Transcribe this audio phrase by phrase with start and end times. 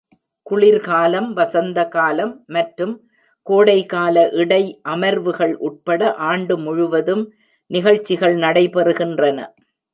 [0.45, 2.95] குளிர்காலம், வசந்த காலம் மற்றும்
[3.47, 4.61] கோடைகால இடை
[4.89, 7.23] அமர்வுகள் உட்பட ஆண்டு முழுவதும்
[7.71, 9.39] நிகழ்ச்சிகள் நடைபெறுகின்றன.